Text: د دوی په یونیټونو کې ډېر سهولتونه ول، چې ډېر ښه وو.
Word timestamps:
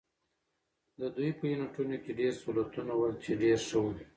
د 0.99 1.01
دوی 1.15 1.31
په 1.39 1.43
یونیټونو 1.51 1.95
کې 2.03 2.11
ډېر 2.19 2.33
سهولتونه 2.41 2.93
ول، 2.97 3.13
چې 3.23 3.31
ډېر 3.41 3.57
ښه 3.67 3.77
وو. 3.83 3.91